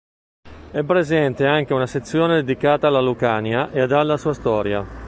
[0.71, 4.83] È presente anche una sezione dedicata alla Lucania ed alla sua storia.